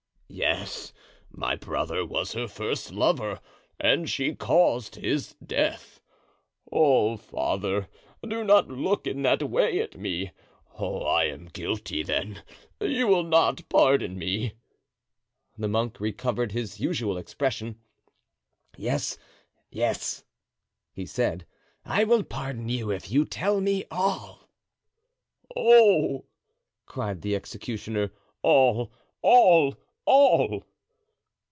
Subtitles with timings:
[0.33, 0.93] "Yes,
[1.29, 3.41] my brother was her first lover,
[3.81, 5.99] and she caused his death.
[6.71, 7.89] Oh, father,
[8.25, 10.31] do not look in that way at me!
[10.79, 12.43] Oh, I am guilty, then;
[12.79, 14.53] you will not pardon me?"
[15.57, 17.81] The monk recovered his usual expression.
[18.77, 19.17] "Yes,
[19.69, 20.23] yes,"
[20.93, 21.45] he said,
[21.83, 24.47] "I will pardon you if you tell me all."
[25.57, 26.23] "Oh!"
[26.85, 28.11] cried the executioner,
[28.41, 28.93] "all!
[29.21, 29.75] all!
[30.05, 30.63] all!"